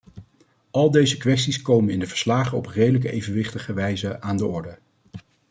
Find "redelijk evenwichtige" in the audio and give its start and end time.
2.65-3.73